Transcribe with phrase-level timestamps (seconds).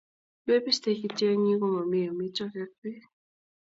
[0.45, 3.03] mebistech kityo eng yu komomi omitwogik ak beek